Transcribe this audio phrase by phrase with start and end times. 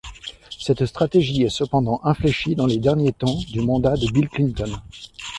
[0.59, 4.75] Cette stratégie est cependant infléchie dans les derniers temps du mandat de Bill Clinton.